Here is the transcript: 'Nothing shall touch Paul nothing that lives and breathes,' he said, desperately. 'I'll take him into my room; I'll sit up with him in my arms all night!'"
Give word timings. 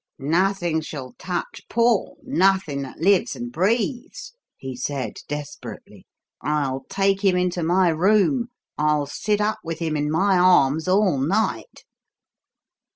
'Nothing 0.17 0.81
shall 0.81 1.13
touch 1.19 1.61
Paul 1.69 2.17
nothing 2.23 2.81
that 2.81 2.97
lives 2.97 3.35
and 3.35 3.51
breathes,' 3.51 4.33
he 4.57 4.75
said, 4.75 5.17
desperately. 5.27 6.07
'I'll 6.41 6.85
take 6.89 7.23
him 7.23 7.37
into 7.37 7.61
my 7.61 7.89
room; 7.89 8.47
I'll 8.79 9.05
sit 9.05 9.39
up 9.39 9.59
with 9.63 9.77
him 9.77 9.95
in 9.95 10.09
my 10.09 10.39
arms 10.39 10.87
all 10.87 11.19
night!'" 11.19 11.85